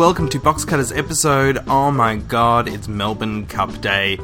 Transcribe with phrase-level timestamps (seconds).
[0.00, 1.58] Welcome to Box Cutters episode.
[1.68, 4.18] Oh my god, it's Melbourne Cup Day.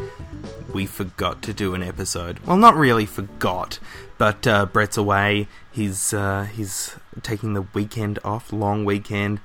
[0.73, 2.39] We forgot to do an episode.
[2.39, 3.79] Well, not really forgot,
[4.17, 5.49] but uh, Brett's away.
[5.71, 9.41] He's uh, he's taking the weekend off, long weekend,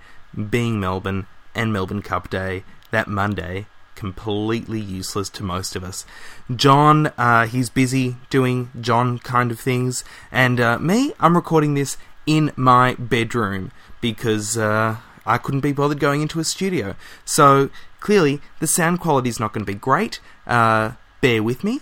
[0.49, 3.65] being Melbourne and Melbourne Cup Day that Monday.
[3.95, 6.05] Completely useless to most of us.
[6.55, 11.97] John, uh, he's busy doing John kind of things, and uh, me, I'm recording this
[12.25, 16.95] in my bedroom because uh, I couldn't be bothered going into a studio.
[17.25, 20.19] So clearly, the sound quality is not going to be great.
[20.47, 21.79] Uh, bear with me.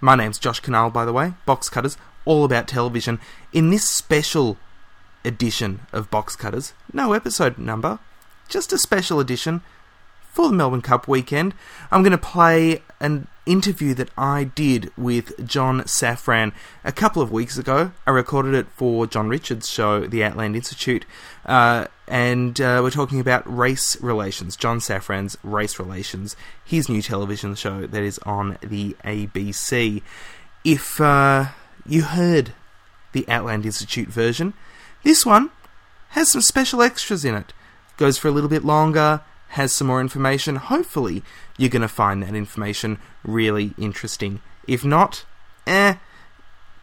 [0.00, 3.18] My name's Josh Kinal, by the way, Box Cutters, all about television.
[3.52, 4.58] In this special
[5.24, 7.98] edition of Box Cutters, no episode number,
[8.48, 9.62] just a special edition
[10.30, 11.54] for the Melbourne Cup weekend,
[11.90, 16.52] I'm going to play an interview that I did with John Safran
[16.82, 17.92] a couple of weeks ago.
[18.06, 21.06] I recorded it for John Richards' show, The Outland Institute,
[21.46, 24.56] uh, and uh, we're talking about race relations.
[24.56, 30.02] John Safran's Race Relations, his new television show that is on the ABC.
[30.64, 31.46] If uh,
[31.86, 32.52] you heard
[33.12, 34.54] the Outland Institute version,
[35.02, 35.50] this one
[36.10, 37.52] has some special extras in it.
[37.96, 40.56] Goes for a little bit longer, has some more information.
[40.56, 41.22] Hopefully,
[41.56, 44.40] you're going to find that information really interesting.
[44.66, 45.24] If not,
[45.66, 45.94] eh,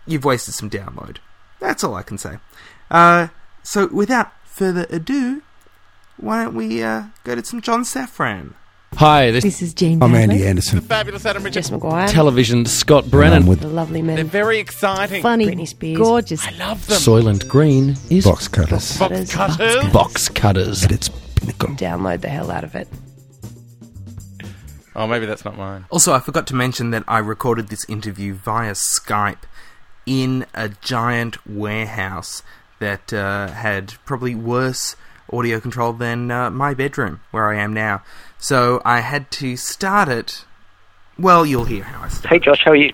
[0.06, 1.18] you've wasted some download.
[1.60, 2.38] That's all I can say.
[2.90, 3.28] Uh,
[3.64, 4.32] so, without
[4.62, 5.42] further ado,
[6.18, 8.54] why don't we uh, go to some John Safran?
[8.94, 10.76] Hi, this, This is Jean I'm Hadley, Andy Anderson.
[10.76, 11.68] The fabulous Adam Richards.
[11.70, 13.42] Jess McGuire, Television, Scott Brennan.
[13.42, 15.24] I'm with the lovely men, They're very exciting.
[15.24, 15.98] funny, Britney Spears.
[15.98, 17.00] gorgeous, I love them.
[17.00, 19.92] Soylent Green is Box Cutters Box Cutters.
[19.92, 20.84] Box Cutters.
[20.84, 21.70] at its pinnacle.
[21.70, 22.88] download the hell out of it.
[24.96, 25.86] Oh, maybe that's not mine.
[25.90, 29.42] Also, I forgot to mention that I recorded this interview via Skype
[30.06, 32.44] in a giant warehouse
[32.82, 34.96] that uh, had probably worse
[35.32, 38.04] audio control than uh, my bedroom where I am now.
[38.38, 40.44] So I had to start it.
[41.18, 42.34] Well, you'll hear how I start.
[42.34, 42.92] Hey Josh, how are you?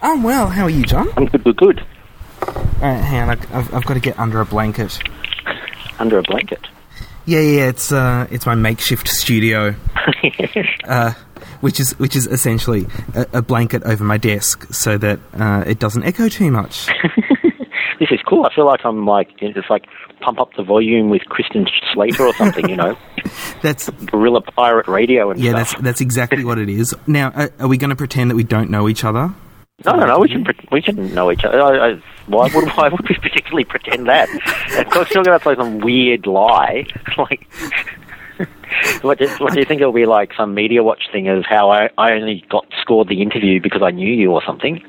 [0.00, 0.48] I'm well.
[0.48, 1.08] How are you, John?
[1.16, 1.86] I'm good, good, good.
[2.46, 3.30] Alright, hang on.
[3.30, 4.98] I've, I've, I've got to get under a blanket.
[5.98, 6.66] Under a blanket.
[7.26, 7.68] Yeah, yeah.
[7.68, 9.76] It's uh, it's my makeshift studio,
[10.84, 11.12] uh,
[11.60, 15.78] which is which is essentially a, a blanket over my desk so that uh, it
[15.78, 16.88] doesn't echo too much.
[17.98, 18.44] this is cool.
[18.44, 19.86] I feel like I'm like it's like
[20.20, 22.96] pump up the volume with Christian Slater or something, you know,
[23.62, 25.52] That's guerrilla pirate radio and yeah.
[25.52, 25.82] That's stuff.
[25.82, 26.94] that's exactly what it is.
[27.06, 29.32] Now, uh, are we going to pretend that we don't know each other?
[29.84, 30.18] No, no, no.
[30.18, 31.60] We should we can know each other.
[31.60, 34.28] I, I, why would why would we particularly pretend that?
[34.30, 36.86] I'm still going to play some weird lie.
[37.18, 37.48] like,
[39.02, 40.32] what do, what do you think it'll be like?
[40.36, 43.90] Some media watch thing of how I, I only got scored the interview because I
[43.90, 44.84] knew you or something.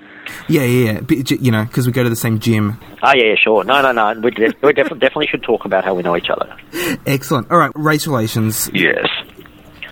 [0.48, 1.24] Yeah, yeah, yeah.
[1.40, 2.80] You know, because we go to the same gym.
[3.02, 3.64] Oh yeah, yeah, sure.
[3.64, 4.20] No, no, no.
[4.22, 6.56] We, de- we def- definitely should talk about how we know each other.
[7.06, 7.50] Excellent.
[7.52, 8.70] All right, race relations.
[8.74, 9.08] Yes.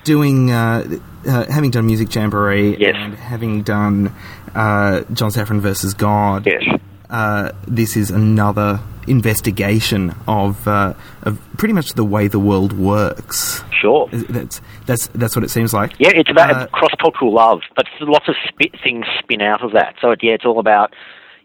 [0.03, 0.97] Doing, uh,
[1.27, 2.95] uh, having done Music Jamboree Yes.
[2.97, 4.13] and having done
[4.55, 6.45] uh, John Safran versus God.
[6.47, 6.63] Yes.
[7.09, 10.93] uh, this is another investigation of uh,
[11.23, 13.63] of pretty much the way the world works.
[13.81, 14.07] Sure.
[14.11, 15.93] That's that's that's what it seems like.
[15.99, 19.95] Yeah, it's about Uh, cross-cultural love, but lots of sp- things spin out of that.
[19.99, 20.93] So yeah, it's all about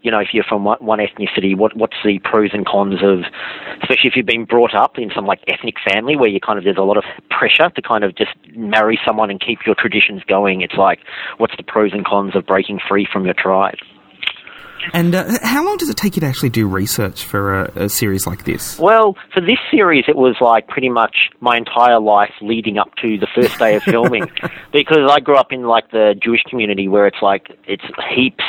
[0.02, 3.20] you know if you're from one, one ethnicity, what what's the pros and cons of,
[3.82, 6.64] especially if you've been brought up in some like ethnic family where you kind of
[6.64, 10.22] there's a lot of pressure to kind of just marry someone and keep your traditions
[10.24, 10.60] going.
[10.60, 11.00] It's like
[11.38, 13.78] what's the pros and cons of breaking free from your tribe.
[14.92, 17.88] And uh, how long does it take you to actually do research for a, a
[17.88, 18.78] series like this?
[18.78, 23.18] Well, for this series, it was like pretty much my entire life leading up to
[23.18, 24.30] the first day of filming,
[24.72, 27.84] because I grew up in like the Jewish community where it's like it's
[28.14, 28.44] heaps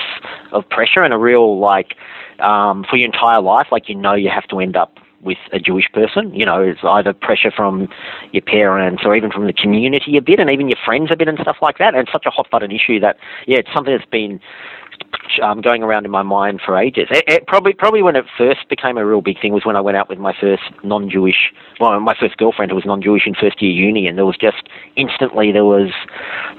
[0.52, 1.96] of pressure and a real like
[2.40, 5.60] um, for your entire life, like you know you have to end up with a
[5.60, 6.34] Jewish person.
[6.34, 7.88] You know, it's either pressure from
[8.32, 11.28] your parents or even from the community a bit, and even your friends a bit
[11.28, 11.94] and stuff like that.
[11.94, 13.18] And it's such a hot button issue that
[13.48, 14.40] yeah, it's something that's been
[15.44, 17.08] um, going around in my mind for ages.
[17.10, 19.82] It, it probably probably when it first became a real big thing was when I
[19.82, 23.62] went out with my first non-Jewish, well, my first girlfriend who was non-Jewish in first
[23.62, 25.92] year uni, and there was just instantly there was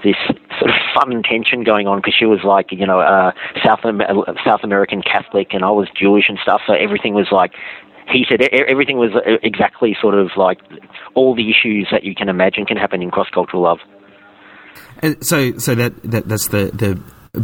[0.04, 0.16] this
[0.58, 3.34] sort of fun tension going on because she was like you know a
[3.64, 3.80] South
[4.44, 7.52] South American Catholic and I was Jewish and stuff, so everything was like
[8.10, 8.42] heated.
[8.52, 10.58] Everything was uh, exactly sort of like
[11.14, 13.78] all the issues that you can imagine can happen in cross-cultural love.
[15.02, 17.00] Uh, so so that, that that's the the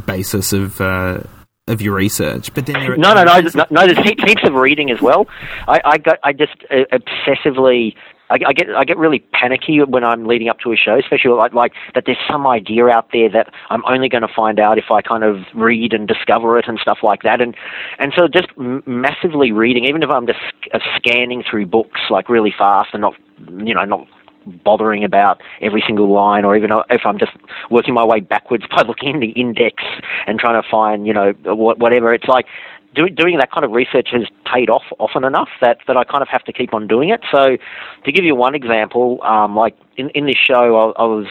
[0.07, 1.21] basis of uh,
[1.67, 2.53] of your research.
[2.55, 3.87] But then No, no, no, no, no.
[3.87, 5.27] There's heaps, of reading as well.
[5.67, 7.95] I, I got, I just uh, obsessively
[8.31, 11.33] I, I get I get really panicky when I'm leading up to a show, especially
[11.33, 14.79] like like that there's some idea out there that I'm only going to find out
[14.79, 17.41] if I kind of read and discover it and stuff like that.
[17.41, 17.55] And
[17.99, 20.41] and so just m- massively reading, even if I'm just
[20.73, 23.15] uh, scanning through books like really fast and not
[23.63, 24.07] you know not
[24.47, 27.33] bothering about every single line, or even if I'm just
[27.71, 29.83] working my way backwards by looking in the index
[30.27, 32.13] and trying to find, you know, whatever.
[32.13, 32.47] It's like
[32.95, 36.23] do, doing that kind of research has paid off often enough that, that I kind
[36.23, 37.21] of have to keep on doing it.
[37.31, 37.57] So,
[38.05, 41.27] to give you one example, um, like in, in this show, I, I was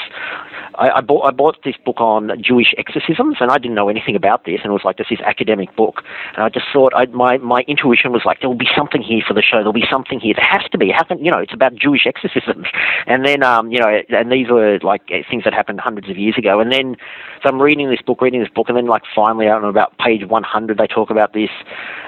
[0.76, 4.16] I, I, bought I bought this book on Jewish exorcisms, and I didn't know anything
[4.16, 6.02] about this, and it was like this academic book,
[6.36, 9.22] and I just thought I, my my intuition was like there will be something here
[9.28, 9.58] for the show.
[9.58, 10.34] There'll be something here.
[10.36, 10.90] There has to be.
[10.90, 12.68] Happened, you know, it's about Jewish exorcisms,
[13.08, 16.38] and then um, you know, and these were like things that happened hundreds of years
[16.38, 16.96] ago, and then
[17.44, 19.98] so I'm reading this book, reading this book, and then like finally out on about
[19.98, 21.50] page 100, they talk about this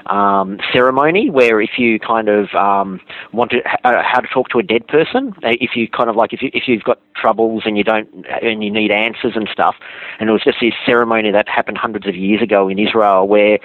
[0.08, 3.02] um, ceremony where if you kind of um,
[3.34, 6.16] want to uh, how to talk to a dead person, uh, if you kind of
[6.16, 8.08] like if you if you've got troubles and you don't
[8.42, 9.76] and you need answers and stuff,
[10.20, 13.58] and it was just this ceremony that happened hundreds of years ago in Israel where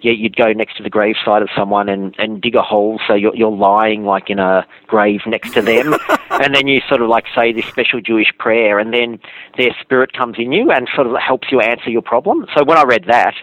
[0.00, 3.14] yeah you'd go next to the graveside of someone and and dig a hole so
[3.14, 5.94] you're you're lying like in a grave next to them,
[6.30, 9.18] and then you sort of like say this special Jewish prayer, and then
[9.56, 12.46] their spirit comes in you and sort of helps you answer your problem.
[12.56, 13.34] So when I read that.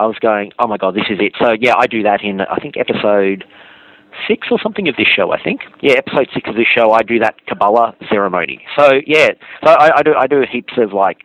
[0.00, 1.34] I was going, oh my god, this is it.
[1.38, 3.44] So yeah, I do that in I think episode
[4.26, 5.30] six or something of this show.
[5.30, 6.92] I think yeah, episode six of this show.
[6.92, 8.64] I do that Kabbalah ceremony.
[8.78, 9.28] So yeah,
[9.62, 11.18] so I, I do I do heaps of like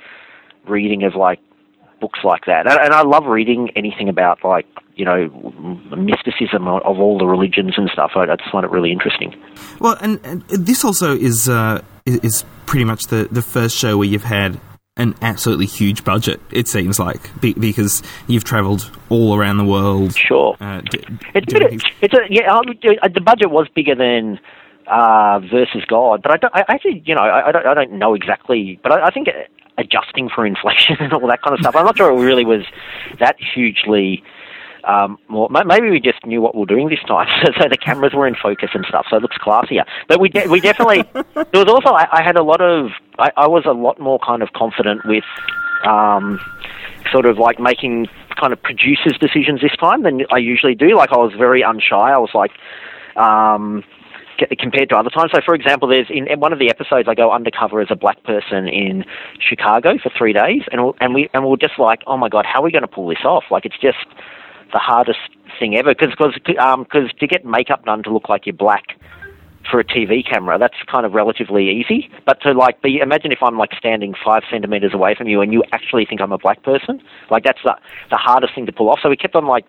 [0.68, 1.40] reading of like
[2.02, 5.30] books like that, and, and I love reading anything about like you know
[5.96, 8.12] mysticism of, all the religions and stuff.
[8.16, 9.42] I, I, just find it really interesting.
[9.80, 14.08] Well, and, and this also is uh, is pretty much the the first show where
[14.08, 14.60] you've had
[14.98, 16.40] an absolutely huge budget.
[16.52, 20.16] It seems like be, because you've travelled all around the world.
[20.16, 21.04] Sure, uh, d-
[21.34, 22.56] it's, a, it's a, yeah.
[22.56, 22.64] Um,
[23.14, 24.40] the budget was bigger than
[24.88, 26.56] uh, versus God, but I don't.
[26.56, 27.66] I actually, you know, I, I, don't.
[27.66, 29.28] I don't know exactly, but I, I think
[29.78, 31.76] adjusting for inflation and all that kind of stuff.
[31.76, 32.64] I'm not sure it really was
[33.20, 34.24] that hugely
[34.86, 37.28] um, more, maybe we just knew what we were doing this time,
[37.60, 39.86] so the cameras were in focus and stuff, so it looks classier.
[40.08, 43.32] But we de- we definitely there was also I, I had a lot of I,
[43.38, 45.24] I was a lot more kind of confident with
[45.86, 46.40] um,
[47.12, 48.08] sort of like making
[48.40, 50.96] kind of producers' decisions this time than I usually do.
[50.96, 51.92] Like I was very unshy.
[51.92, 52.52] I was like.
[53.16, 53.84] Um,
[54.60, 55.32] compared to other times.
[55.34, 57.96] So, for example, there's in, in, one of the episodes I go undercover as a
[57.96, 59.06] black person in
[59.40, 62.46] Chicago for three days, and we'll, and we and we're just like, oh my god,
[62.46, 63.46] how are we going to pull this off?
[63.50, 64.06] Like, it's just
[64.76, 65.20] the hardest
[65.58, 69.00] thing ever because because um, cause to get makeup done to look like you're black
[69.72, 72.10] for a TV camera, that's kind of relatively easy.
[72.26, 75.54] But to like be, imagine if I'm like standing five centimeters away from you and
[75.54, 77.02] you actually think I'm a black person,
[77.32, 77.74] like that's the
[78.10, 79.00] the hardest thing to pull off.
[79.02, 79.66] So we kept on like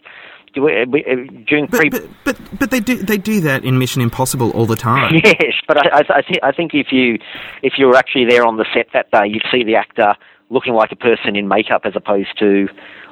[0.55, 1.89] during pre.
[1.89, 5.15] But, but, but, but they do they do that in Mission Impossible all the time.
[5.25, 7.19] yes, but I, I, I, think I think if you
[7.63, 10.17] if you were actually there on the set that day, you'd see the actor
[10.51, 12.67] looking like a person in makeup as opposed to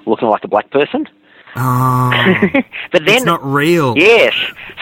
[0.07, 1.07] looking like a black person.
[1.57, 2.11] Oh,
[2.93, 3.97] but then it's not real.
[3.97, 4.35] Yes.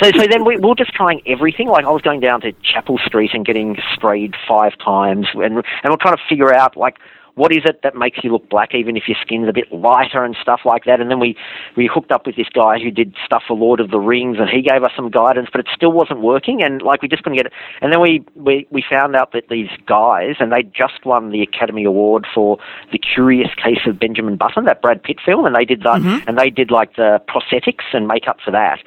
[0.03, 1.69] So so then we, we were just trying everything.
[1.69, 5.91] Like I was going down to Chapel Street and getting sprayed five times, and and
[5.91, 6.99] we're trying to figure out like
[7.35, 10.25] what is it that makes you look black even if your skin's a bit lighter
[10.25, 11.01] and stuff like that?
[11.01, 11.37] And then we
[11.77, 14.49] we hooked up with this guy who did stuff for Lord of the Rings and
[14.49, 17.37] he gave us some guidance but it still wasn't working and like we just couldn't
[17.37, 17.53] get it.
[17.81, 21.43] And then we we, we found out that these guys and they just won the
[21.43, 22.59] Academy Award for
[22.93, 26.29] the Curious Case of Benjamin Button that Brad Pitt film and they did that mm-hmm.
[26.29, 28.81] and they did like the prosthetics and makeup for that.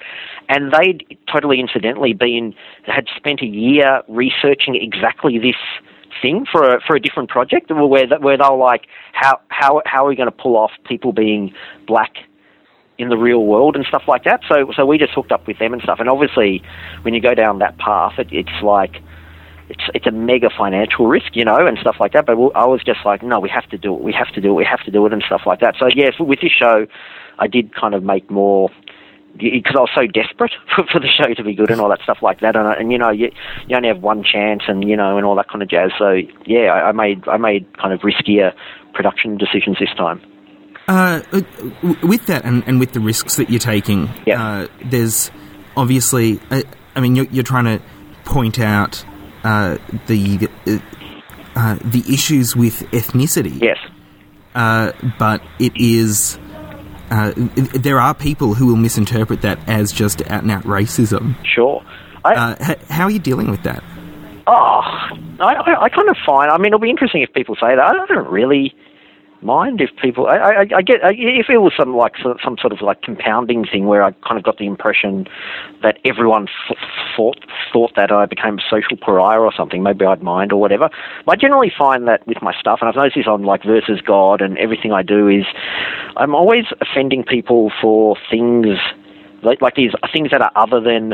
[0.50, 2.54] And they'd totally incidentally been
[2.86, 5.56] had spent a year researching exactly this
[6.22, 10.10] thing for a for a different project where where they're like how how how are
[10.10, 11.54] we going to pull off people being
[11.88, 12.16] black
[12.98, 14.42] in the real world and stuff like that.
[14.48, 16.00] So so we just hooked up with them and stuff.
[16.00, 16.62] And obviously,
[17.02, 19.02] when you go down that path, it, it's like
[19.70, 22.26] it's it's a mega financial risk, you know, and stuff like that.
[22.26, 24.02] But I was just like, no, we have to do it.
[24.02, 24.54] We have to do it.
[24.54, 25.76] We have to do it and stuff like that.
[25.80, 26.88] So yeah, with this show,
[27.40, 28.70] I did kind of make more
[29.38, 32.02] because I was so desperate for, for the show to be good and all that
[32.04, 32.56] stuff like that.
[32.56, 33.32] And, and you know, you,
[33.68, 35.92] you only have one chance, and you know, and all that kind of jazz.
[35.98, 38.54] So yeah, I, I made I made kind of riskier
[38.94, 40.22] production decisions this time.
[40.88, 41.22] Uh,
[42.04, 44.42] with that, and, and with the risks that you're taking, yeah.
[44.42, 45.32] Uh, there's
[45.76, 46.62] obviously, uh,
[46.96, 47.84] I mean, you're, you're, trying to
[48.24, 49.04] point out
[49.44, 50.48] uh, the
[51.56, 53.60] uh, the issues with ethnicity.
[53.62, 53.78] Yes.
[54.54, 56.38] Uh, but it is
[57.10, 61.36] uh, there are people who will misinterpret that as just out and out racism.
[61.46, 61.84] Sure.
[62.24, 63.84] I, uh, h- how are you dealing with that?
[64.48, 64.82] Oh,
[65.40, 66.52] I, I, I, kind of find.
[66.52, 67.80] I mean, it'll be interesting if people say that.
[67.80, 68.76] I don't really
[69.46, 70.28] mind if people.
[70.28, 73.86] I, I, I get if it was some like some sort of like compounding thing
[73.86, 75.28] where I kind of got the impression
[75.84, 76.78] that everyone f-
[77.16, 77.40] thought
[77.72, 79.84] thought that I became a social pariah or something.
[79.84, 80.90] Maybe I'd mind or whatever.
[81.26, 84.02] But I generally find that with my stuff, and I've noticed this on like versus
[84.02, 85.46] God and everything I do is
[86.18, 88.78] I'm always offending people for things
[89.44, 91.14] like, like these things that are other than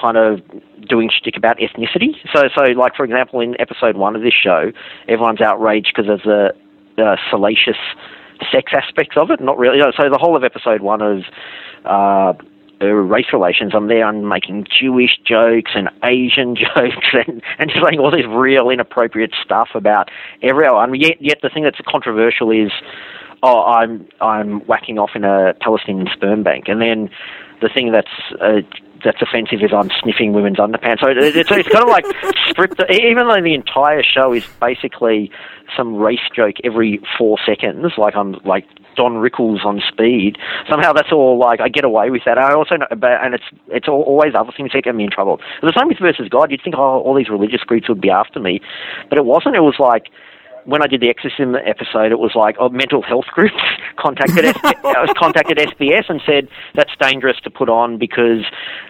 [0.00, 0.40] kind of
[0.88, 2.14] doing shtick about ethnicity.
[2.34, 4.72] So, so like for example, in episode one of this show,
[5.08, 6.54] everyone's outraged because there's the
[7.00, 7.78] uh, salacious
[8.52, 9.40] sex aspects of it.
[9.40, 9.78] Not really.
[9.96, 11.22] So the whole of episode one of
[11.84, 12.32] uh,
[12.82, 14.04] uh, race relations, I'm there.
[14.04, 19.34] I'm making Jewish jokes and Asian jokes and and just saying all this real inappropriate
[19.42, 20.10] stuff about
[20.42, 20.94] everyone.
[20.94, 22.72] Yet, yet the thing that's controversial is.
[23.42, 27.08] Oh, I'm I'm whacking off in a Palestinian sperm bank, and then
[27.62, 28.60] the thing that's uh,
[29.04, 31.00] that's offensive is I'm sniffing women's underpants.
[31.00, 32.04] So it, it's, it's kind of like
[32.48, 32.82] stripped.
[32.90, 35.30] Even though the entire show is basically
[35.76, 38.66] some race joke every four seconds, like I'm like
[38.96, 40.36] Don Rickles on speed.
[40.68, 42.38] Somehow that's all like I get away with that.
[42.38, 45.40] I also know, but, and it's it's always other things that get me in trouble.
[45.62, 46.50] The same with versus God.
[46.50, 48.60] You'd think oh all these religious groups would be after me,
[49.08, 49.56] but it wasn't.
[49.56, 50.10] It was like
[50.64, 53.54] when I did the exorcism episode, it was like oh, mental health groups
[53.98, 58.44] contacted S- I was contacted SBS and said that's dangerous to put on because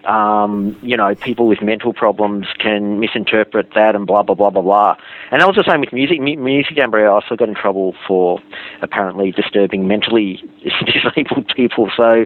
[0.05, 4.63] um, you know people with mental problems can misinterpret that and blah blah blah blah
[4.63, 4.97] blah.
[5.31, 6.19] And that was the same with music.
[6.19, 8.41] M- music Jamboree, I also got in trouble for
[8.83, 10.43] apparently disturbing mentally
[10.87, 11.91] disabled people.
[11.97, 12.25] So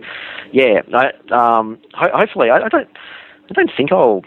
[0.53, 2.89] yeah, I, um, ho- hopefully I, I don't.
[3.51, 4.23] I don't think I'll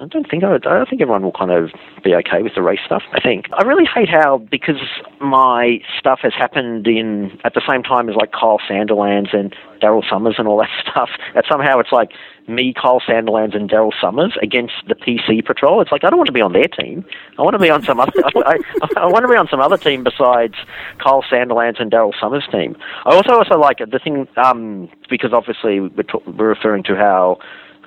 [0.00, 1.70] I don't think I, I think everyone will kind of
[2.04, 3.02] be okay with the race stuff.
[3.12, 4.80] I think I really hate how because
[5.20, 10.08] my stuff has happened in at the same time as like Kyle Sandilands and Daryl
[10.08, 11.10] Somers and all that stuff.
[11.34, 12.12] That somehow it's like
[12.46, 15.80] me, Kyle Sandilands, and Daryl Somers against the PC Patrol.
[15.80, 17.04] It's like I don't want to be on their team.
[17.38, 18.12] I want to be on some other.
[18.24, 20.54] I, I, I want to be on some other team besides
[20.98, 22.76] Kyle Sandilands and Daryl Somers' team.
[23.04, 27.38] I also also like the thing um, because obviously we're, t- we're referring to how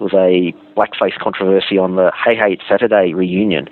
[0.01, 3.69] was a blackface controversy on the Hey Hey It's Saturday reunion.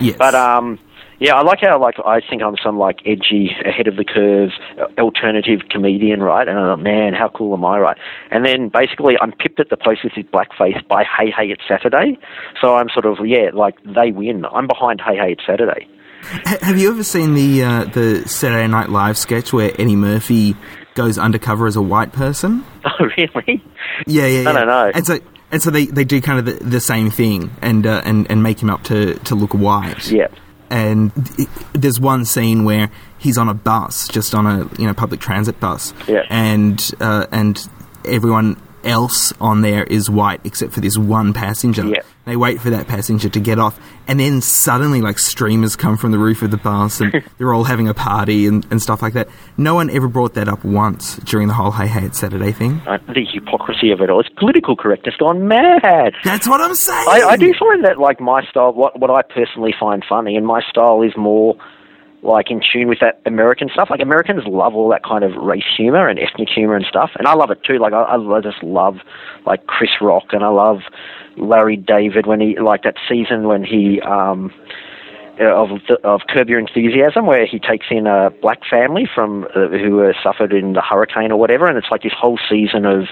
[0.00, 0.16] Yes.
[0.16, 0.78] But um,
[1.18, 4.50] yeah, I like how like I think I'm some like edgy, ahead of the curve,
[4.98, 6.48] alternative comedian, right?
[6.48, 7.96] And I'm like, man, how cool am I, right?
[8.30, 11.62] And then basically I'm pipped at the post with his blackface by Hey Hey It's
[11.68, 12.18] Saturday.
[12.60, 14.44] So I'm sort of yeah, like they win.
[14.46, 15.86] I'm behind Hey Hey It's Saturday.
[16.62, 20.56] Have you ever seen the uh, the Saturday Night Live sketch where Eddie Murphy
[20.94, 22.64] goes undercover as a white person?
[22.84, 23.62] Oh really?
[24.06, 24.50] Yeah, yeah, yeah.
[24.50, 24.90] I don't know.
[24.92, 25.20] And so
[25.52, 28.42] and so they, they do kind of the, the same thing and uh, and and
[28.42, 30.10] make him up to, to look white.
[30.10, 30.28] Yeah.
[30.70, 31.12] And
[31.74, 35.60] there's one scene where he's on a bus, just on a you know public transit
[35.60, 35.92] bus.
[36.08, 36.24] Yeah.
[36.30, 37.68] And uh, and
[38.06, 41.86] everyone else on there is white except for this one passenger.
[41.86, 42.02] Yeah.
[42.24, 46.12] They wait for that passenger to get off, and then suddenly, like streamers come from
[46.12, 49.14] the roof of the bus, and they're all having a party and, and stuff like
[49.14, 49.28] that.
[49.56, 52.80] No one ever brought that up once during the whole "Hey Hey It's Saturday" thing.
[52.86, 54.20] Uh, the hypocrisy of it all.
[54.20, 56.14] It's political correctness gone mad.
[56.22, 57.08] That's what I'm saying.
[57.08, 60.46] I, I do find that like my style, what what I personally find funny, and
[60.46, 61.56] my style is more
[62.22, 63.88] like in tune with that American stuff.
[63.90, 67.26] Like Americans love all that kind of race humor and ethnic humor and stuff, and
[67.26, 67.78] I love it too.
[67.78, 68.98] Like I, I just love
[69.44, 70.78] like Chris Rock, and I love
[71.36, 74.52] Larry David when he like that season when he um
[75.40, 75.70] of
[76.04, 80.12] of Curb Your Enthusiasm, where he takes in a black family from uh, who uh,
[80.22, 83.04] suffered in the hurricane or whatever, and it's like this whole season of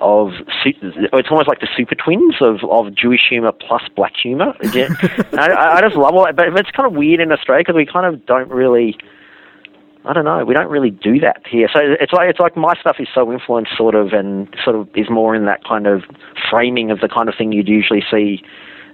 [0.00, 0.32] of
[0.64, 4.54] it's almost like the super twins of, of Jewish humor plus black humor.
[4.72, 4.88] Yeah.
[5.32, 7.86] I, I just love all that, but it's kind of weird in Australia because we
[7.86, 8.96] kind of don't really.
[10.06, 10.44] I don't know.
[10.44, 11.66] We don't really do that here.
[11.72, 14.86] So it's like it's like my stuff is so influenced, sort of, and sort of
[14.94, 16.02] is more in that kind of
[16.50, 18.42] framing of the kind of thing you'd usually see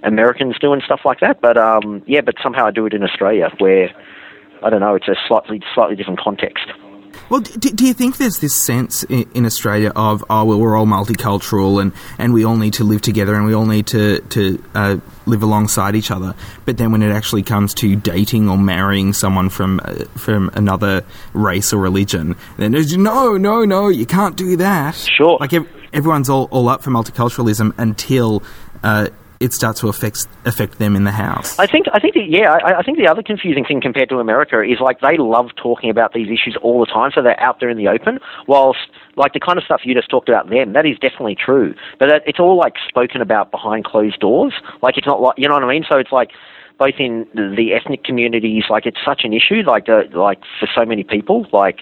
[0.03, 1.41] Americans do and stuff like that.
[1.41, 3.89] But um, yeah, but somehow I do it in Australia, where
[4.63, 4.95] I don't know.
[4.95, 6.65] It's a slightly slightly different context.
[7.29, 10.75] Well, do, do you think there's this sense in, in Australia of oh well we're
[10.75, 14.19] all multicultural and, and we all need to live together and we all need to
[14.19, 18.57] to uh, live alongside each other, but then when it actually comes to dating or
[18.57, 21.03] marrying someone from uh, from another
[21.33, 24.95] race or religion, then there's no no no you can't do that.
[24.95, 25.37] Sure.
[25.39, 28.43] like ev- everyone's all, all up for multiculturalism until.
[28.83, 29.07] Uh,
[29.41, 31.57] it starts to affect affect them in the house.
[31.57, 34.19] I think I think the, yeah I, I think the other confusing thing compared to
[34.19, 37.59] America is like they love talking about these issues all the time, so they're out
[37.59, 38.19] there in the open.
[38.47, 38.79] Whilst
[39.15, 42.07] like the kind of stuff you just talked about them, that is definitely true, but
[42.07, 44.53] that, it's all like spoken about behind closed doors.
[44.81, 45.85] Like it's not like you know what I mean.
[45.89, 46.29] So it's like
[46.77, 50.85] both in the ethnic communities, like it's such an issue, like uh, like for so
[50.85, 51.79] many people, like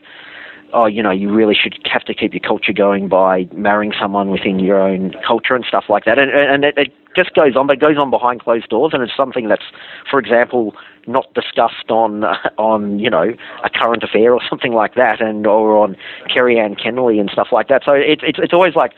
[0.74, 4.30] oh, you know, you really should have to keep your culture going by marrying someone
[4.30, 6.20] within your own culture and stuff like that.
[6.20, 9.04] And, and it, it just goes on, but it goes on behind closed doors, and
[9.04, 9.66] it's something that's,
[10.10, 10.76] for example,
[11.08, 12.24] not discussed on
[12.58, 15.96] on you know a current affair or something like that, and or on
[16.30, 17.84] Kerri-Anne Kennerley and stuff like that.
[17.86, 18.94] So it's it's it's always like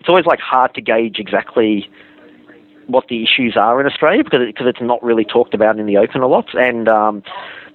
[0.00, 1.88] it's always like hard to gauge exactly
[2.88, 5.96] what the issues are in Australia because because it's not really talked about in the
[5.96, 7.22] open a lot, and um,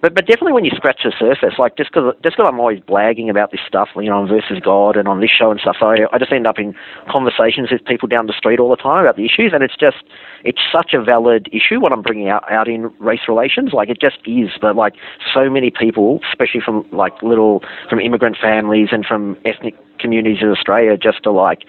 [0.01, 2.79] but but definitely when you scratch the surface, like just because just because I'm always
[2.81, 5.77] blagging about this stuff, you know, on versus God and on this show and stuff,
[5.81, 6.75] I I just end up in
[7.09, 9.97] conversations with people down the street all the time about the issues, and it's just
[10.43, 13.99] it's such a valid issue what I'm bringing out out in race relations, like it
[13.99, 14.51] just is.
[14.61, 14.93] But like
[15.33, 20.49] so many people, especially from like little from immigrant families and from ethnic communities in
[20.49, 21.63] Australia, just are like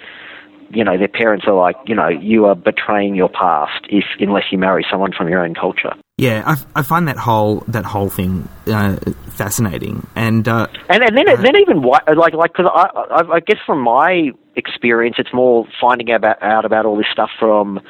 [0.70, 4.44] you know, their parents are like, you know, you are betraying your past if unless
[4.50, 5.94] you marry someone from your own culture.
[6.18, 8.96] Yeah, I, I find that whole that whole thing uh,
[9.30, 13.36] fascinating, and uh, and and then uh, then even white, like like because I, I
[13.36, 17.80] I guess from my experience, it's more finding about out about all this stuff from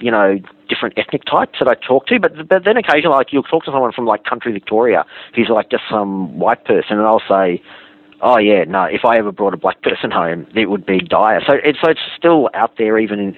[0.00, 3.42] you know different ethnic types that I talk to, but but then occasionally like you'll
[3.42, 7.22] talk to someone from like country Victoria who's like just some white person, and I'll
[7.28, 7.60] say,
[8.22, 11.40] oh yeah, no, if I ever brought a black person home, it would be dire.
[11.46, 13.36] So it's so it's still out there even in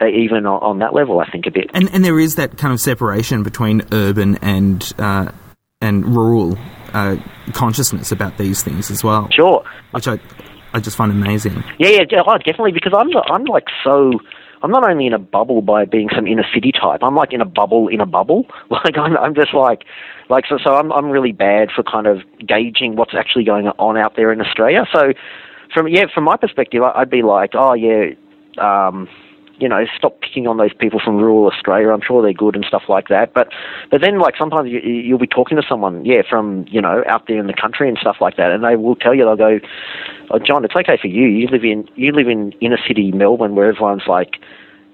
[0.00, 1.70] even on, on, that level, I think a bit.
[1.74, 5.32] And and there is that kind of separation between urban and uh,
[5.80, 6.56] and rural
[6.92, 7.16] uh,
[7.52, 9.28] consciousness about these things as well.
[9.32, 10.20] Sure, which I
[10.72, 11.64] I just find amazing.
[11.78, 14.12] Yeah, yeah, oh, definitely because I'm I'm like so.
[14.60, 17.00] I'm not only in a bubble by being some inner city type.
[17.02, 18.46] I'm like in a bubble in a bubble.
[18.70, 19.84] Like I'm, I'm just like,
[20.28, 20.58] like so.
[20.62, 24.32] So I'm, I'm really bad for kind of gauging what's actually going on out there
[24.32, 24.84] in Australia.
[24.92, 25.12] So,
[25.72, 28.10] from yeah, from my perspective, I'd be like, oh yeah,
[28.58, 29.08] um,
[29.58, 31.90] you know, stop picking on those people from rural Australia.
[31.90, 33.34] I'm sure they're good and stuff like that.
[33.34, 33.48] But
[33.90, 37.26] but then like sometimes you, you'll be talking to someone, yeah, from you know out
[37.26, 39.58] there in the country and stuff like that, and they will tell you they'll go,
[40.30, 41.26] oh, John, it's okay for you.
[41.26, 44.36] You live in you live in inner city Melbourne where everyone's like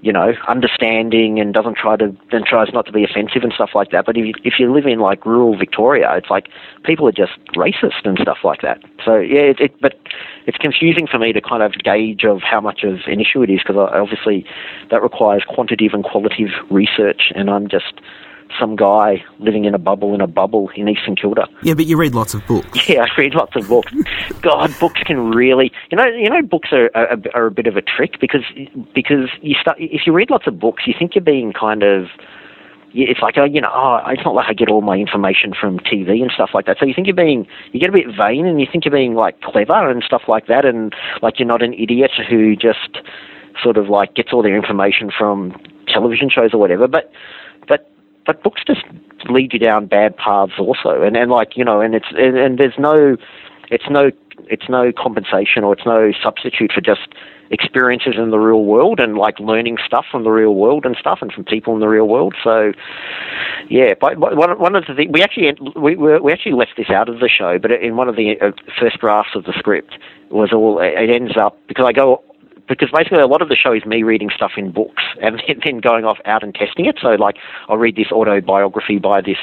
[0.03, 3.71] you know, understanding and doesn't try to and tries not to be offensive and stuff
[3.75, 4.05] like that.
[4.05, 6.49] But if you, if you live in like rural Victoria, it's like
[6.85, 8.83] people are just racist and stuff like that.
[9.05, 9.99] So yeah, it, it but
[10.47, 13.51] it's confusing for me to kind of gauge of how much of an issue it
[13.51, 14.45] is because uh, obviously
[14.91, 17.95] that requires quantitative and qualitative research, and I'm just
[18.59, 21.49] some guy living in a bubble in a bubble in East St Kilda.
[21.63, 22.89] Yeah, but you read lots of books.
[22.89, 23.93] Yeah, I read lots of books.
[24.43, 27.77] God, books can really, you know, you know, books are, are, are a bit of
[27.77, 28.43] a trick because
[28.95, 32.07] because you start if you read lots of books, you think you're being kind of
[32.95, 35.81] it's like, oh, you know, oh, it's not like I get all my information from
[35.81, 36.77] TV and stuff like that.
[36.79, 39.15] So you think you're being, you get a bit vain and you think you're being
[39.15, 42.99] like clever and stuff like that, and like you're not an idiot who just
[43.63, 46.87] sort of like gets all their information from television shows or whatever.
[46.87, 47.11] But
[47.67, 47.91] but
[48.27, 48.83] but books just
[49.29, 52.59] lead you down bad paths also, and and like you know, and it's and, and
[52.59, 53.17] there's no,
[53.71, 54.11] it's no
[54.51, 57.09] it's no compensation or it's no substitute for just
[57.51, 61.19] experiences in the real world and like learning stuff from the real world and stuff
[61.21, 62.35] and from people in the real world.
[62.43, 62.73] So,
[63.69, 67.09] yeah, but one, one of the things we actually we we actually left this out
[67.09, 69.99] of the show, but in one of the uh, first drafts of the script
[70.31, 72.23] was all it ends up because I go
[72.69, 75.79] because basically a lot of the show is me reading stuff in books and then
[75.79, 76.99] going off out and testing it.
[77.01, 77.37] So like
[77.69, 79.39] I'll read this autobiography by this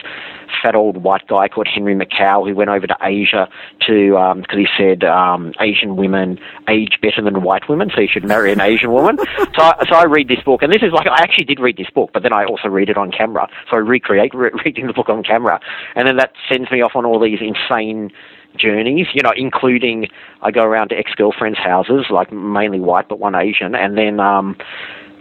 [0.61, 3.47] fat old white guy called Henry Makow who went over to Asia
[3.87, 8.07] to because um, he said um, Asian women age better than white women, so you
[8.11, 9.17] should marry an Asian woman.
[9.55, 11.77] so I, so I read this book, and this is like I actually did read
[11.77, 13.47] this book, but then I also read it on camera.
[13.69, 15.59] So I recreate re- reading the book on camera,
[15.95, 18.11] and then that sends me off on all these insane
[18.57, 20.07] journeys, you know, including
[20.41, 24.19] I go around to ex girlfriends' houses, like mainly white but one Asian, and then
[24.19, 24.57] um,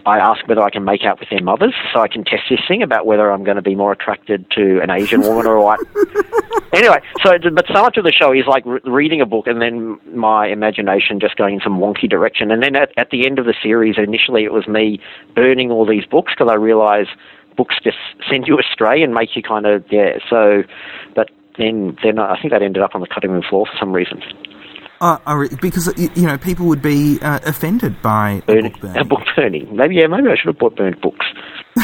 [0.07, 2.61] I ask whether I can make out with their mothers, so I can test this
[2.66, 5.62] thing about whether I'm going to be more attracted to an Asian woman or a
[5.62, 5.81] white.
[6.73, 9.61] anyway, so but so much of the show is like re- reading a book and
[9.61, 13.38] then my imagination just going in some wonky direction, and then at, at the end
[13.38, 15.01] of the series, initially it was me
[15.35, 17.11] burning all these books because I realised
[17.57, 17.99] books just
[18.31, 20.19] send you astray and make you kind of yeah.
[20.29, 20.62] So,
[21.14, 23.92] but then then I think that ended up on the cutting room floor for some
[23.92, 24.23] reason.
[25.01, 29.09] Uh, because you know people would be uh, offended by burning, book burning.
[29.09, 29.77] book burning.
[29.77, 31.25] Maybe yeah, maybe I should have bought burned books.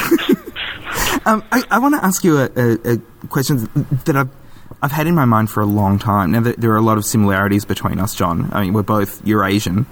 [1.24, 3.70] um, I, I want to ask you a, a, a, question
[4.04, 4.28] that I've
[4.82, 6.32] I've had in my mind for a long time.
[6.32, 8.50] Now there are a lot of similarities between us, John.
[8.52, 9.86] I mean, we're both Eurasian,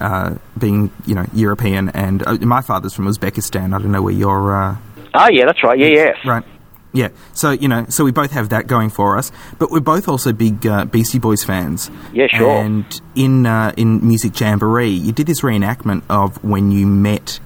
[0.00, 3.74] uh, being you know European, and uh, my father's from Uzbekistan.
[3.74, 4.56] I don't know where you're.
[4.56, 4.76] Uh,
[5.12, 5.78] oh yeah, that's right.
[5.78, 6.12] Yeah, yeah.
[6.24, 6.44] Right.
[6.92, 10.08] Yeah, so you know, so we both have that going for us, but we're both
[10.08, 11.88] also big uh, Beastie Boys fans.
[12.12, 12.50] Yeah, sure.
[12.50, 17.38] And in uh, in Music Jamboree, you did this reenactment of when you met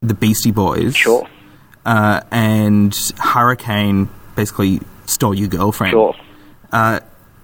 [0.00, 0.96] the Beastie Boys.
[0.96, 1.28] Sure.
[1.84, 5.92] Uh, and Hurricane basically stole your girlfriend.
[5.92, 6.14] Sure.
[6.70, 7.00] Uh,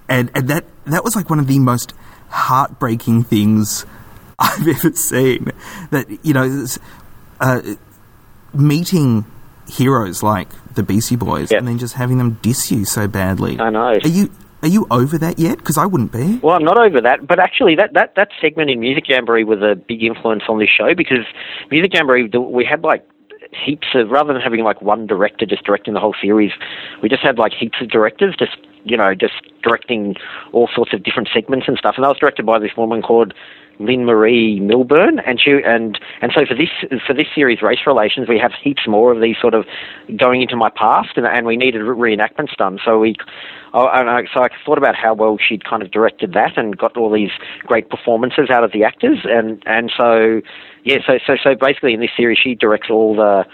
[0.09, 1.93] and and that that was like one of the most
[2.31, 3.85] heartbreaking things
[4.39, 5.53] I've ever seen.
[5.91, 6.67] That you know,
[7.41, 7.63] uh,
[8.55, 9.27] meeting
[9.69, 11.59] heroes like the Beastie Boys Yeah.
[11.59, 13.59] and then just having them diss you so badly.
[13.59, 13.95] I know.
[14.03, 14.31] Are you
[14.63, 15.59] are you over that yet?
[15.59, 16.39] Because I wouldn't be.
[16.43, 19.61] Well, I'm not over that, but actually, that, that, that segment in Music Jamboree was
[19.63, 21.25] a big influence on this show because
[21.71, 23.07] Music Jamboree, we had like
[23.53, 26.51] heaps of, rather than having like one director just directing the whole series,
[27.03, 30.17] we just had like heaps of directors just, you know, just directing
[30.53, 31.95] all sorts of different segments and stuff.
[31.97, 33.35] And that was directed by this woman called
[33.81, 36.69] Lynn-Maree Milburn, and she and and so for this
[37.07, 39.65] for this series, race relations, we have heaps more of these sort of
[40.17, 42.79] going into my past, and, and we needed reenactments done.
[42.85, 43.15] So we,
[43.73, 47.13] I, so I thought about how well she'd kind of directed that and got all
[47.13, 50.41] these great performances out of the actors, and and so
[50.85, 53.45] yeah, so so so basically in this series, she directs all the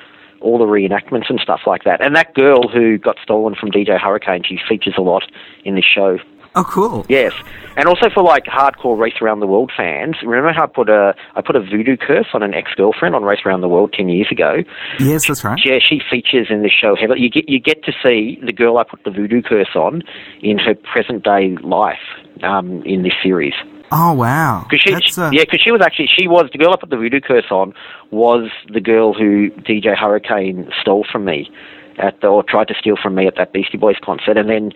[0.41, 2.05] all the reenactments and stuff like that.
[2.05, 5.25] And that girl who got stolen from DJ Hurricane, she features a lot
[5.65, 6.19] in this show.
[6.57, 7.05] Oh, cool.
[7.09, 7.33] Yes,
[7.77, 11.15] and also for like hardcore Race Around the World fans, remember how I put a
[11.35, 14.09] I put a voodoo curse on an ex girlfriend on Race Around the World ten
[14.09, 14.59] years ago?
[15.01, 15.59] Yes, that's right.
[15.65, 17.21] Yeah, she features in the show heavily.
[17.21, 20.03] You get you get to see the girl I put the voodoo curse on
[20.41, 21.99] in her present day life
[22.43, 23.55] um, in this series.
[23.93, 24.67] Oh, wow.
[24.71, 26.91] Cause she, That's, uh, yeah, because she was actually she was the girl I put
[26.91, 27.75] the voodoo curse on
[28.11, 31.51] was the girl who DJ Hurricane stole from me
[31.99, 34.73] at the, or tried to steal from me at that Beastie Boys concert, and then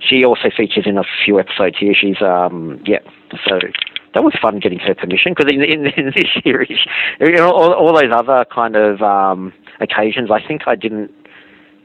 [0.00, 1.94] she also features in a few episodes here.
[1.94, 3.00] She's um yeah,
[3.48, 3.58] so
[4.14, 6.78] that was fun getting her permission because in, in, in this series,
[7.20, 11.10] you know, all, all those other kind of um occasions, I think I didn't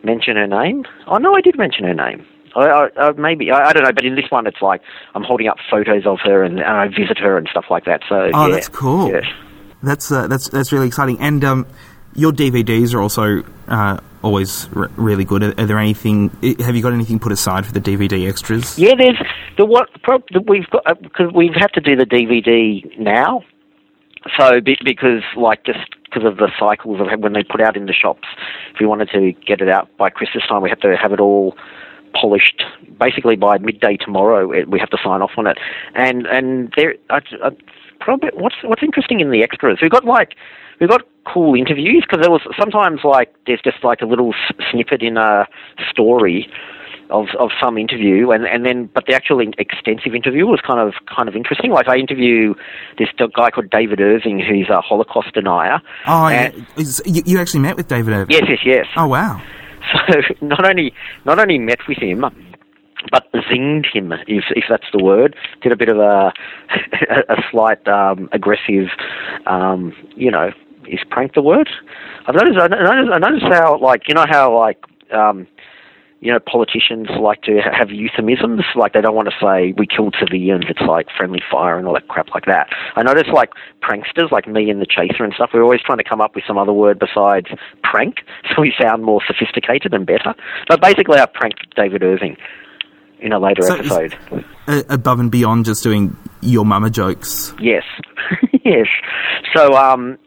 [0.04, 0.84] mention her name.
[1.08, 2.26] Oh no, I did mention her name.
[2.56, 4.82] I, I, I maybe I, I don't know, but in this one, it's like
[5.15, 8.02] I'm holding up photos of her and, and I visit her and stuff like that.
[8.10, 8.54] So Oh, yeah.
[8.56, 9.21] that's cool.
[9.84, 11.19] That's uh, that's that's really exciting.
[11.19, 11.65] And um,
[12.13, 15.43] your DVDs are also uh, always r- really good.
[15.43, 16.29] Are, are there anything?
[16.60, 18.77] Have you got anything put aside for the DVD extras?
[18.77, 19.21] Yeah, there's
[19.57, 23.43] the what pro- the- we've got uh, because we've had to do the DVD now.
[24.38, 27.86] So be, because like just because of the cycles of when they put out in
[27.86, 28.27] the shops,
[28.73, 31.19] if we wanted to get it out by Christmas time, we have to have it
[31.19, 31.55] all
[32.13, 32.63] polished.
[32.99, 35.57] Basically by midday tomorrow, it, we have to sign off on it.
[35.95, 37.49] And and there, I, I,
[37.99, 40.36] probably what's what's interesting in the extras, we've got like
[40.82, 44.56] we've got cool interviews because there was sometimes like there's just like a little s-
[44.72, 45.46] snippet in a
[45.89, 46.50] story
[47.12, 50.94] of of some interview, and and then but the actual extensive interview was kind of
[51.15, 51.72] kind of interesting.
[51.72, 52.56] Like I interview
[52.98, 55.80] this guy called David Irving, who's a Holocaust denier.
[56.08, 56.28] Oh.
[56.28, 56.65] And-
[57.06, 58.36] you, you actually met with David Irving?
[58.36, 58.86] Yes, yes, yes.
[58.98, 59.41] Oh, wow.
[60.08, 60.94] So not only
[61.26, 62.22] not only met with him,
[63.12, 65.36] but zinged him, if if that's the word.
[65.62, 66.32] Did a bit of a
[67.30, 68.88] a slight um, aggressive,
[69.48, 70.52] um, you know,
[70.88, 71.70] is prank the word?
[72.28, 74.78] I've noticed I noticed, I noticed how like you know how like.
[75.12, 75.48] Um,
[76.22, 80.15] you know, politicians like to have euphemisms, like they don't want to say we killed
[80.20, 80.65] civilians.
[80.70, 82.70] It's like friendly fire and all that crap like that.
[82.96, 83.50] I notice like
[83.82, 86.44] pranksters, like me and the chaser and stuff, we're always trying to come up with
[86.48, 87.48] some other word besides
[87.84, 88.17] prank,
[88.56, 90.36] so we sound more sophisticated and better.
[90.67, 92.38] But basically, I pranked David Irving
[93.20, 94.15] in a later So episode.
[94.89, 97.54] Above and beyond just doing your mama jokes.
[97.60, 97.84] Yes,
[98.63, 98.88] yes.
[99.56, 100.20] So, um,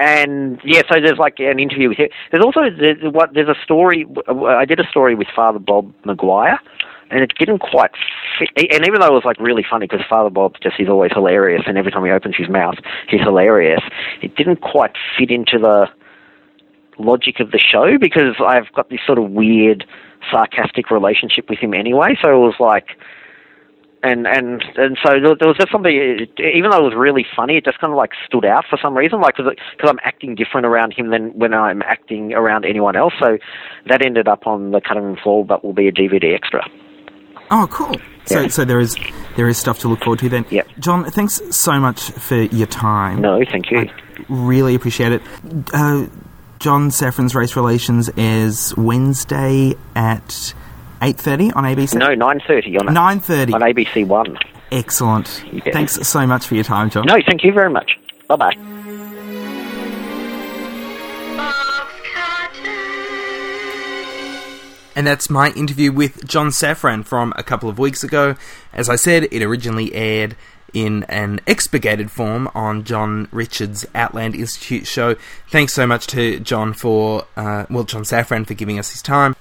[0.00, 2.08] and yeah, so there's like an interview with him.
[2.30, 4.06] There's also there's, what there's a story.
[4.28, 6.58] I did a story with Father Bob Maguire,
[7.10, 7.90] and it didn't quite
[8.38, 8.48] fit.
[8.72, 11.64] And even though it was like really funny because Father Bob just is always hilarious,
[11.66, 12.76] and every time he opens his mouth,
[13.08, 13.82] he's hilarious.
[14.22, 15.86] It didn't quite fit into the
[16.98, 19.84] logic of the show because I've got this sort of weird
[20.30, 22.16] sarcastic relationship with him anyway.
[22.22, 22.96] So it was like
[24.02, 25.92] and and and so there, there was just something.
[25.92, 28.96] Even though it was really funny, it just kind of like stood out for some
[28.96, 29.20] reason.
[29.20, 33.12] Like because I'm acting different around him than when I'm acting around anyone else.
[33.20, 33.38] So
[33.88, 36.66] that ended up on the cutting room floor, but will be a DVD extra.
[37.50, 37.96] Oh, cool.
[38.26, 38.48] So, Yeah.
[38.48, 38.96] so there is
[39.36, 40.46] there is stuff to look forward to then.
[40.50, 40.68] Yep.
[40.78, 43.20] John, thanks so much for your time.
[43.20, 43.80] No, thank you.
[43.80, 43.90] I
[44.28, 45.22] really appreciate it.
[45.74, 46.06] Uh,
[46.60, 50.54] John Safran's Race Relations is Wednesday at
[51.02, 51.94] eight thirty on ABC.
[51.98, 53.52] no, nine thirty on nine thirty.
[53.52, 54.36] on ABC One.
[54.72, 55.42] Excellent.
[55.52, 55.72] Yeah.
[55.72, 57.04] Thanks so much for your time, John.
[57.06, 57.98] No, thank you very much.
[58.28, 58.56] Bye bye.
[64.96, 68.34] And that's my interview with John Safran from a couple of weeks ago.
[68.72, 70.36] As I said, it originally aired
[70.74, 75.14] in an expurgated form on John Richards' Outland Institute show.
[75.48, 79.34] Thanks so much to John for, uh, well, John Safran for giving us his time.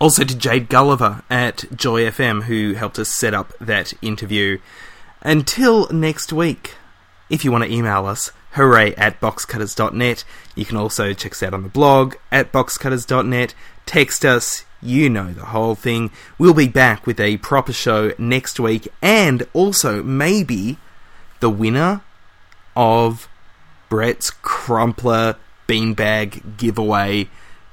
[0.00, 4.58] Also to Jade Gulliver at Joy FM who helped us set up that interview.
[5.20, 6.76] Until next week,
[7.28, 10.24] if you want to email us, hooray at boxcutters.net.
[10.54, 13.54] You can also check us out on the blog at boxcutters.net.
[13.84, 14.64] text us.
[14.80, 16.10] You know the whole thing.
[16.38, 20.78] We'll be back with a proper show next week, and also maybe
[21.40, 22.00] the winner
[22.74, 23.28] of
[23.90, 25.36] Brett's Crumpler
[25.68, 27.28] Beanbag giveaway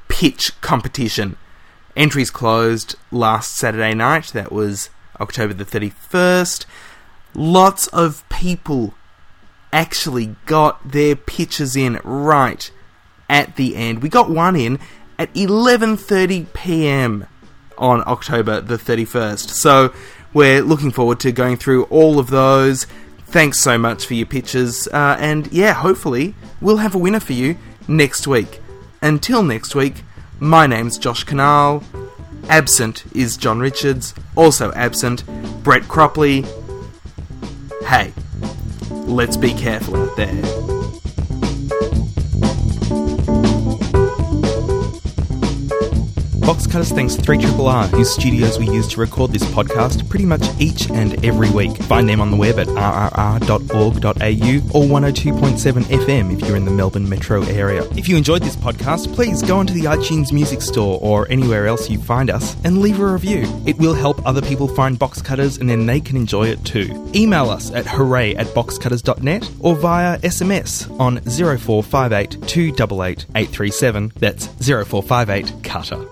[0.09, 1.37] pitch competition.
[1.97, 4.27] Entries closed last Saturday night.
[4.27, 6.65] That was October the 31st.
[7.33, 8.93] Lots of people
[9.73, 12.71] actually got their pitches in right
[13.27, 14.03] at the end.
[14.03, 14.79] We got one in
[15.17, 17.25] at 11:30 p.m.
[17.79, 19.49] on October the 31st.
[19.49, 19.91] So
[20.33, 22.86] we're looking forward to going through all of those.
[23.25, 27.33] Thanks so much for your pitches, uh, and yeah, hopefully we'll have a winner for
[27.33, 27.57] you
[27.88, 28.62] next week.
[29.01, 30.03] Until next week,
[30.39, 31.84] my name's Josh Kinal.
[32.50, 34.13] Absent is John Richards.
[34.36, 35.26] Also absent,
[35.63, 36.45] Brett Cropley.
[37.86, 38.13] Hey,
[38.89, 40.41] let's be careful out there.
[46.77, 51.25] Cutters thanks 3RRR, whose studios we use to record this podcast pretty much each and
[51.25, 51.75] every week.
[51.75, 57.09] Find them on the web at rrr.org.au or 102.7 FM if you're in the Melbourne
[57.09, 57.83] metro area.
[57.95, 61.89] If you enjoyed this podcast, please go onto the iTunes Music Store or anywhere else
[61.89, 63.45] you find us and leave a review.
[63.65, 67.09] It will help other people find Box Cutters and then they can enjoy it too.
[67.15, 74.11] Email us at hooray at boxcutters.net or via SMS on 0458 288 837.
[74.19, 76.07] That's 0458 Cutter.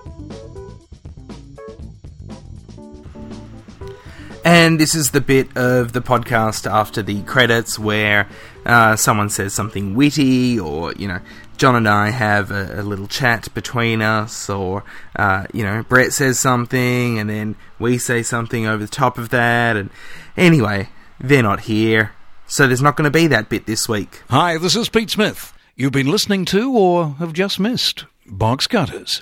[4.66, 8.28] And this is the bit of the podcast after the credits where
[8.66, 11.20] uh, someone says something witty, or, you know,
[11.56, 14.84] John and I have a, a little chat between us, or,
[15.18, 19.30] uh, you know, Brett says something, and then we say something over the top of
[19.30, 19.78] that.
[19.78, 19.92] And
[20.36, 22.14] anyway, they're not here,
[22.48, 24.24] so there's not going to be that bit this week.
[24.32, 25.54] Hi, this is Pete Smith.
[25.76, 29.22] You've been listening to or have just missed Box Cutters.